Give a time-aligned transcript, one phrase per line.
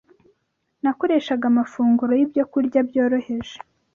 [0.83, 3.55] Nakoreshaga amafunguro y’ibyokurya byoroheje,